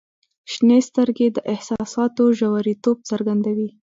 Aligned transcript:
•شنې 0.51 0.79
سترګې 0.89 1.27
د 1.31 1.37
احساساتو 1.53 2.23
ژوریتوب 2.37 2.97
څرګندوي. 3.09 3.69